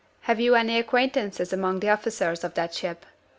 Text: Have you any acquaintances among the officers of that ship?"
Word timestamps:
Have 0.21 0.39
you 0.39 0.55
any 0.55 0.79
acquaintances 0.79 1.53
among 1.53 1.79
the 1.79 1.89
officers 1.91 2.43
of 2.43 2.55
that 2.55 2.73
ship?" 2.73 3.05